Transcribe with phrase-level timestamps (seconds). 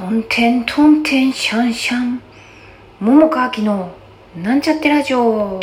[0.00, 2.22] トンテントンテンシャンシャン
[3.00, 3.94] 桃川きの
[4.34, 5.60] なんちゃってラジオ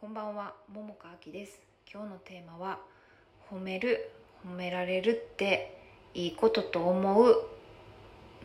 [0.00, 1.60] こんばんは桃川きです
[1.92, 2.78] 今日のテーマは
[3.50, 4.12] 褒める
[4.50, 5.78] 褒められるって
[6.14, 7.46] いいことと思う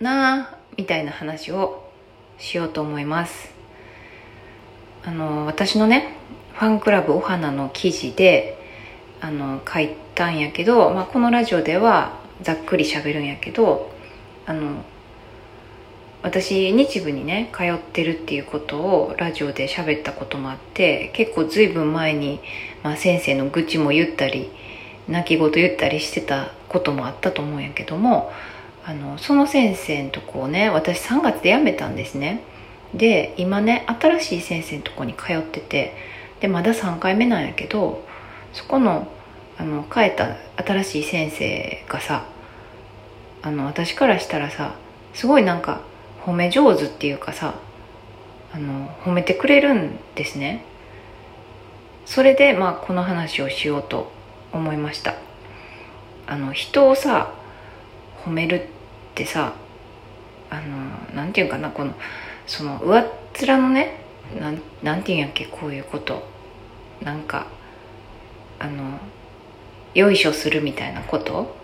[0.02, 1.90] なあみたいな話を
[2.38, 3.54] しようと思います
[5.06, 6.18] あの私のね
[6.56, 8.58] ファンクラブお花の記事で
[9.22, 13.90] あの書いたんやけど、まあ、このラジオではざっくり喋るんやけど
[14.46, 14.84] あの
[16.22, 22.42] 私日部にね通ってるっていうことをラジオで喋ったこともあって結構ずいぶん前に、
[22.84, 24.50] まあ、先生の愚痴も言ったり
[25.08, 28.30] 泣き言言ったりしてたこともあったと思うんやけども
[28.86, 32.44] あのその先生のとこをね私3月で辞めたんですね。
[32.94, 35.94] で今ね新しい先生のとこに通ってて
[36.42, 38.04] でまだ3回目なんやけど
[38.52, 39.08] そこの
[39.60, 42.26] あの変えた新しい先生がさ
[43.42, 44.76] あの私からしたらさ
[45.14, 45.82] すごいなんか
[46.22, 47.56] 褒め上手っていうかさ
[48.54, 50.66] あの褒めてくれるんですね。
[52.06, 54.12] それでまあこの話をしようと
[54.52, 55.16] 思いました。
[56.26, 57.34] あの人をさ
[58.26, 58.68] 褒めるっ
[59.14, 59.54] てさ
[60.50, 61.94] あのなんていうかなこの
[62.48, 63.06] その上っ
[63.42, 64.04] 面のね
[64.40, 66.24] なんなんていうんやっけこういうこと。
[67.02, 67.48] なんか
[68.60, 69.00] あの
[70.00, 71.56] よいしょするみたいなこと？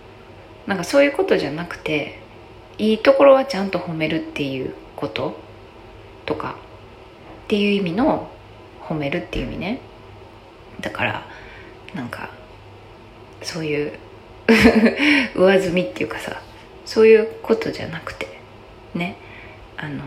[0.67, 2.19] なんかそういうことじゃなくて
[2.78, 5.38] いいところはちゃんと褒めるっていうこと
[6.25, 6.56] とか？
[7.45, 8.30] っていう意味の
[8.81, 9.80] 褒めるっていう意味ね。
[10.81, 11.25] だから
[11.94, 12.30] なんか
[13.41, 13.94] そういう
[15.36, 16.41] 上積みっていうかさ
[16.86, 18.28] そういうことじゃなくて
[18.94, 19.16] ね。
[19.78, 20.03] あの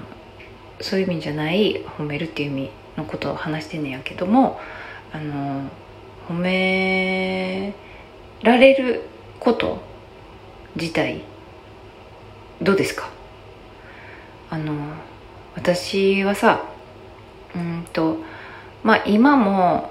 [0.81, 4.61] そういう意味じゃない褒めるっていう意味のことを話してんねやけども
[5.13, 5.63] あの
[6.29, 7.75] 褒め
[8.43, 9.03] られる
[9.41, 9.81] こと
[10.77, 11.23] 自体
[12.63, 13.11] どうですか？
[14.51, 14.75] あの
[15.55, 16.65] 私はさ
[17.55, 18.19] うんと
[18.83, 19.91] まあ今も、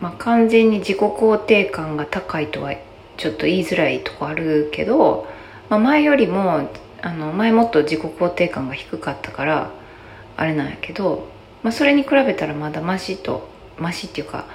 [0.00, 2.74] まあ、完全に自己肯定感が高いとは
[3.16, 5.26] ちょっと言いづらいとこあるけど、
[5.68, 6.68] まあ、前よりも
[7.02, 9.70] あの前もっと自己肯定感が低かったから
[10.36, 11.28] あれなんやけど、
[11.62, 13.48] まあ、それに比べたらまだマシと
[13.78, 14.46] マシっていうか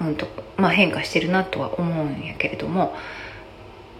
[0.00, 2.94] うんとまあ、変化してるなとは思うんやけれども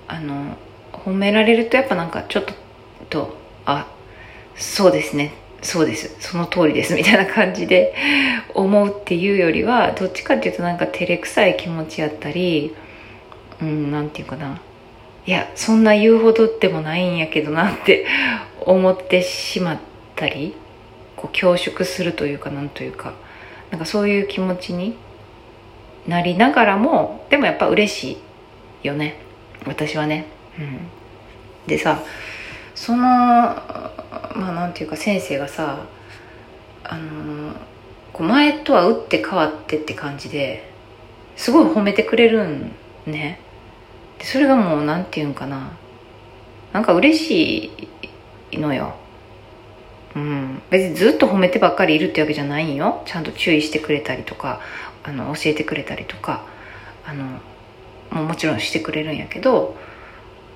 [0.06, 0.56] あの
[0.92, 2.54] 褒められるとやっぱなんかちょっと
[3.10, 3.86] とあ
[4.56, 5.32] そうですね
[5.62, 7.94] そうですその通りですみたいな感じで
[8.54, 12.74] 思うっていうよりはどっちかっていうとなんか照れくさい気持ちやったり
[13.60, 14.60] うんなんていうかな。
[15.26, 18.06] いやそんな言うほどでもないんやけどなって
[18.60, 19.78] 思ってしまっ
[20.14, 20.54] たり
[21.16, 23.14] こう恐縮するというかなんというか
[23.70, 24.96] なんかそういう気持ちに
[26.06, 28.18] なりながらもでもやっぱ嬉し
[28.82, 29.16] いよね。
[29.66, 30.26] 私はね。
[30.58, 30.88] うん。
[31.66, 32.02] でさ
[32.74, 33.62] そのま
[34.36, 35.86] あなんていうか先生がさ
[36.82, 37.54] あの
[38.12, 40.70] こう前とは打って変わってって感じで
[41.36, 42.72] すごい褒めてくれるん
[43.06, 43.40] ね。
[44.18, 45.72] でそれがもうなんていうんかな。
[46.72, 47.88] なんか嬉し
[48.50, 48.94] いのよ。
[50.16, 53.02] うん、別にずっと褒めてばっかりいるってわけじゃないんよ。
[53.06, 54.60] ちゃんと注意してくれたりとか
[55.02, 56.44] あの教えてくれたりとか
[57.04, 57.24] あの
[58.10, 59.76] ももちろんしてくれるんやけど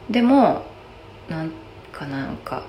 [0.09, 0.65] でも
[1.29, 1.53] なん
[1.93, 2.63] かなんか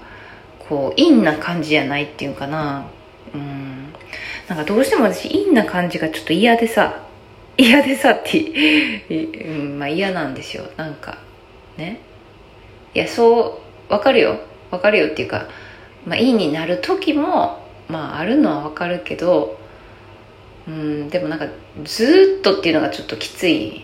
[0.67, 2.85] こう陰な感じじゃないっていうかな。
[3.33, 3.93] うん。
[4.47, 7.03] なんかどうしても私陰な感じがちょっと嫌でさ。
[7.57, 9.03] 嫌でさって、
[9.77, 10.63] まあ嫌なんですよ。
[10.77, 11.17] なんか
[11.77, 11.99] ね。
[12.93, 14.39] いやそうわかるよ。
[14.71, 15.47] わかるよっていうか
[16.05, 19.59] まあ陰になる時もまああるのはわかるけど
[20.67, 21.47] うんでもなんか
[21.83, 23.83] ずっとっていうのがちょっときつい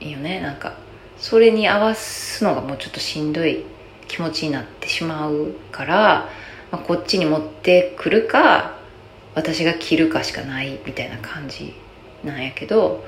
[0.00, 0.40] よね。
[0.40, 0.74] なんか
[1.18, 3.64] それに合わすのがもうちょっとしんどい
[4.08, 6.28] 気持ちになってしまうから、
[6.70, 8.76] まあ、こっちに持ってくるか
[9.34, 11.74] 私が着るかしかないみたいな感じ
[12.22, 13.04] なんやけど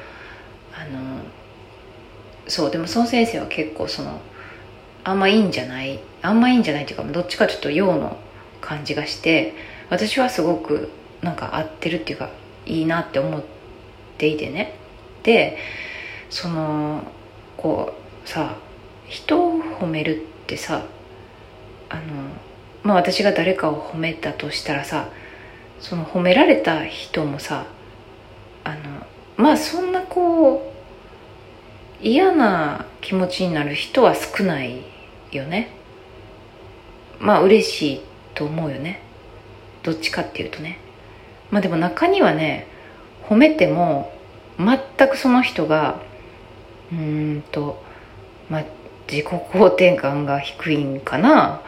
[0.75, 1.21] あの
[2.49, 4.21] そうでもその先生は結構その
[5.05, 8.17] あんまいいんじゃないあんまいいんじゃないっていうかどっちかちょっと陽の
[8.61, 9.55] 感じがして
[9.91, 10.91] 私はすごく
[11.23, 12.31] なんか合ってるっていうか
[12.67, 13.43] いいなって思っ
[14.19, 14.75] ていてね。
[15.23, 15.59] で
[16.31, 17.03] その
[17.57, 17.95] こ
[18.25, 18.57] うさ
[19.07, 20.85] 人を褒めるってさ
[21.89, 22.03] あの
[22.83, 25.09] まあ私が誰かを褒めたとしたらさ
[25.81, 27.67] その褒められた人もさ
[28.65, 28.77] あの
[29.37, 34.83] まあそんなこう嫌な気持ちになる人は少ない
[35.31, 35.71] よね。
[37.19, 38.01] まあ嬉しい
[38.35, 39.01] と思うよね。
[39.83, 40.79] どっちかっていうとね。
[41.51, 42.67] まあでも中にはね
[43.29, 44.13] 褒めても
[44.59, 46.01] 全くその人が
[46.93, 47.83] うんと
[48.51, 48.65] まあ
[49.11, 51.63] 自己肯定感が低いんかな。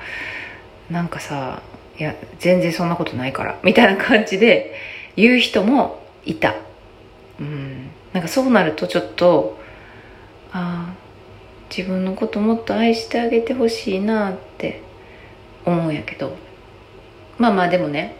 [0.90, 1.62] なんかさ
[1.98, 3.58] いや全然そんなことないから。
[3.62, 4.74] みたいな感じで
[5.16, 6.54] 言う人もいた。
[7.40, 7.90] うん。
[8.12, 9.58] なんかそうなるとちょっと
[10.50, 10.94] ああ
[11.70, 14.82] 自分のこともっと愛してあげてほしいなって
[15.68, 16.36] 思うんやけど。
[17.38, 18.16] まあまあでもね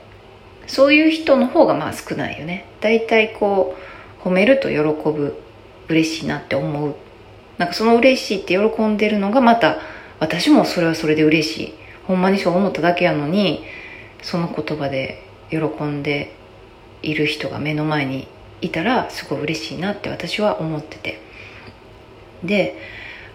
[0.67, 2.67] そういう人の方がまあ少ないよね。
[2.81, 3.77] 大体こ
[4.23, 5.41] う褒めると喜ぶ
[5.89, 6.95] 嬉しいなって思う。
[7.57, 9.79] なんかその嬉しいって喜んでるのがまた
[10.21, 11.75] 私もそれはそれで嬉しい。
[12.07, 13.65] ほんまにそう思っただけやのに
[14.23, 16.35] その言葉で喜んで
[17.03, 18.29] いる人が目の前に
[18.61, 21.21] いたらすごい嬉しいなって私は思ってて。
[22.45, 22.79] で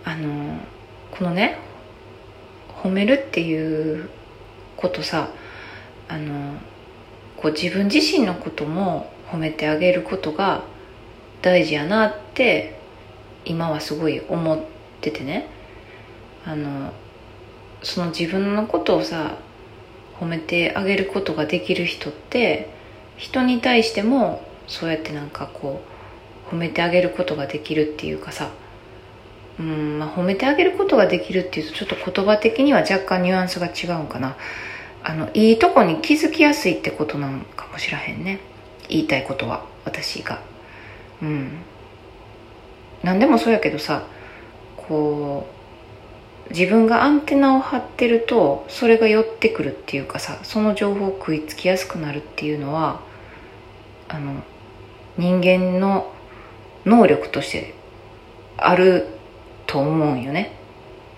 [0.06, 0.58] あの
[1.12, 1.58] このね
[2.84, 4.10] 褒めるっていう
[4.78, 5.30] ことさ
[6.10, 6.58] あの
[7.38, 10.64] こう自分自身のことも褒めてあげることが
[11.42, 12.80] 大事やなって
[13.46, 14.60] 今はすごい思っ
[15.02, 15.48] ててね。
[16.46, 16.92] あの
[17.82, 19.38] その自分のことをさ
[20.20, 22.70] 褒めてあげることができる人って
[23.18, 25.82] 人に対してもそうやってなんかこ
[26.50, 28.52] う褒めてあげることができるっていうかさ
[29.60, 34.36] うんまあ褒めてあげることができるっていうとちょっと言葉的には若干ニュアンスが違うんかな。
[35.06, 38.40] あのいいとこに気づきやすいってことなのかもしらへんね。
[38.88, 40.42] 言いたいことは私が。
[41.22, 41.52] うん。
[43.04, 44.04] 何でもそうやけどさ
[44.78, 45.48] こ
[46.50, 53.02] う自分がアンテナを張ってるとそれが寄ってくるっていうかさその情報を食いつきやすくなるっていうのは
[54.08, 54.44] あの
[55.18, 56.12] 人間の
[56.86, 57.74] 能力として
[58.58, 59.08] ある
[59.74, 60.52] と思うんよね。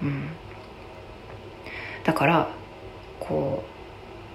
[0.02, 0.30] うん、
[2.06, 2.50] だから
[3.20, 3.66] こ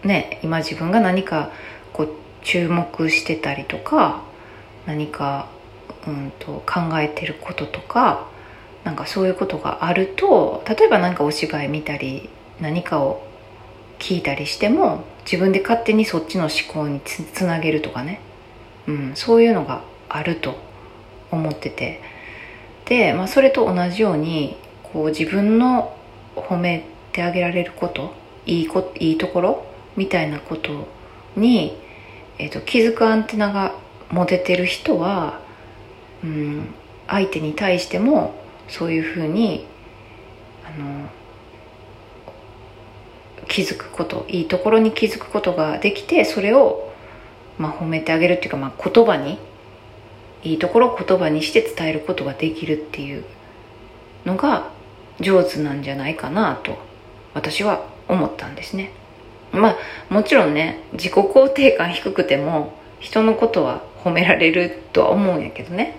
[0.05, 1.51] うね今自分が何か
[1.95, 2.09] こう
[2.43, 4.23] 注目してたりとか
[4.87, 5.49] 何か、
[6.07, 8.27] うんと、考えてることとか
[8.85, 12.29] なんかそういうことがあると例えば何かお芝居見たり
[12.61, 13.23] 何かを
[13.99, 18.21] 聞いたりしても自分で勝手にそっちの思考につつなげるとかね、
[18.87, 20.57] うん、そういうのがあると
[21.31, 22.10] 思ってて。
[22.91, 25.97] で、まあ、それと同じようにこう自分の
[26.35, 28.13] 褒めてあげられること
[28.47, 29.65] いいこいいところ
[29.97, 30.89] みたいなこと
[31.37, 31.79] に、
[32.39, 33.75] えーと、気づくアンテナが
[34.11, 35.41] 持ててる人は、
[36.25, 36.75] うん、
[37.07, 38.35] 相手に対しても
[38.69, 39.67] そういうふうに
[40.65, 41.09] あの
[43.47, 46.93] 気づくこといいところに気づくことができてそれを、
[47.57, 49.39] まあ、褒めてあげるっていうか、まあ、言葉に
[50.43, 53.25] いいところを言葉にして伝えることができるっていう
[54.25, 54.71] のが
[55.21, 56.79] 上手なんじゃないかなと
[57.35, 58.93] 私は思ったんですね。
[59.53, 59.77] まあ
[60.09, 65.97] もちろんね自己肯定感低くても人のことは褒められるとは思うんやけどね。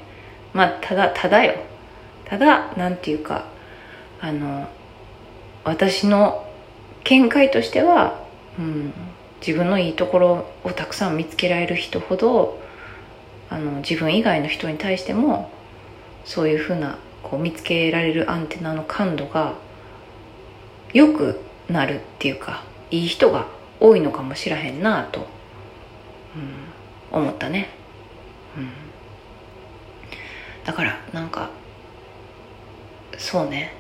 [0.54, 1.56] まあただただよ。
[2.26, 3.46] ただなんていうか
[4.22, 4.68] あの
[5.64, 6.48] 私の
[7.04, 8.24] 見解としては、
[8.58, 8.94] うん、
[9.46, 12.61] 自分のいいところをたくさん見つけられる人ほど
[13.52, 15.52] あの自分以外の人に対しても
[16.24, 19.56] そういうふうなこう見つけられるアンテナの感度が
[20.94, 21.40] 良く
[21.70, 23.48] なるっていうかいい人が
[23.80, 25.28] 多いのかもしらへんなと、
[27.12, 27.68] うん、思ったね、
[28.58, 28.70] うん、
[30.64, 31.50] だからなんか
[33.18, 33.74] そうね。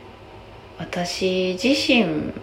[0.77, 2.33] 私自身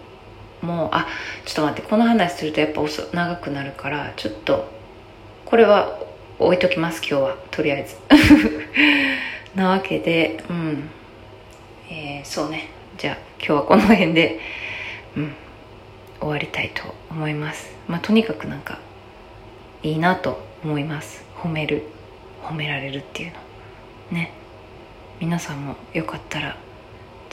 [0.61, 1.07] もあ
[1.45, 2.81] ちょっと待ってこの話するとやっぱ
[3.13, 4.69] 長くなるからちょっと
[5.45, 5.99] これは
[6.39, 7.37] 置いときます今日は。
[7.51, 7.97] とりあえず。
[9.55, 10.89] なわけでうん。
[11.89, 12.69] えー、そうね。
[12.97, 14.39] じゃあ今日はこの辺で
[15.17, 15.35] うん。
[16.21, 17.69] 終わりたいと思います。
[17.89, 18.79] まあとにかくなんか
[19.83, 21.25] いいなと思います。
[21.35, 21.83] 褒める。
[22.41, 23.31] 褒められるっていう
[24.11, 24.17] の。
[24.17, 24.31] ね。
[25.19, 26.55] 皆さんもよかったら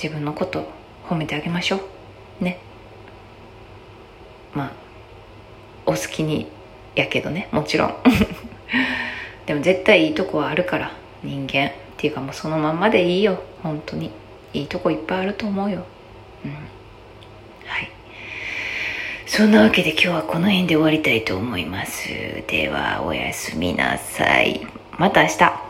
[0.02, 0.68] 自分のこと
[1.08, 1.76] 褒めてあげましょ
[2.40, 2.44] う。
[2.44, 2.58] ね。
[4.52, 4.72] まあ
[5.86, 6.48] お好きに
[6.96, 7.48] やけどね。
[7.52, 7.94] もちろん。
[9.46, 10.92] でも絶対いいとこはあるから
[11.22, 13.42] 人間っていうかもうそのまんまでいいよ。
[13.62, 14.10] 本当に。
[14.52, 15.84] いいとこいっぱいあると思うよ。
[16.44, 16.52] うん。
[16.52, 17.90] はい。
[19.26, 22.08] そんなわけで今日はこの辺で終わりたいと思います。
[22.46, 24.66] ではおやすみなさい。
[24.98, 25.65] また明日。